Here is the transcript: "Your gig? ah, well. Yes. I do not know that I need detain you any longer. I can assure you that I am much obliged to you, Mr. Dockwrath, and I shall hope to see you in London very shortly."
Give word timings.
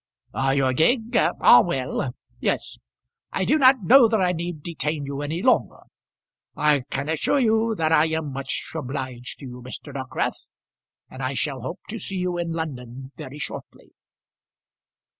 "Your 0.33 0.73
gig? 0.73 1.15
ah, 1.15 1.61
well. 1.63 2.15
Yes. 2.39 2.79
I 3.31 3.45
do 3.45 3.59
not 3.59 3.83
know 3.83 4.07
that 4.07 4.19
I 4.19 4.31
need 4.31 4.63
detain 4.63 5.05
you 5.05 5.21
any 5.21 5.43
longer. 5.43 5.81
I 6.55 6.85
can 6.89 7.07
assure 7.07 7.39
you 7.39 7.75
that 7.75 7.91
I 7.91 8.05
am 8.05 8.33
much 8.33 8.71
obliged 8.73 9.37
to 9.41 9.45
you, 9.45 9.61
Mr. 9.61 9.93
Dockwrath, 9.93 10.49
and 11.07 11.21
I 11.21 11.35
shall 11.35 11.61
hope 11.61 11.81
to 11.89 11.99
see 11.99 12.17
you 12.17 12.39
in 12.39 12.51
London 12.51 13.11
very 13.15 13.37
shortly." 13.37 13.91